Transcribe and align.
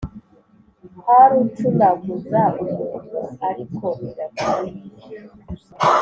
Hari 1.07 1.35
ucunaguza 1.45 2.41
umuntu 2.63 3.17
ariko 3.49 3.85
bidakwiye, 3.99 4.81